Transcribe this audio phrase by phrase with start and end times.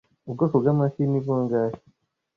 [0.27, 1.77] Ubwoko bw'amafi ni bungahe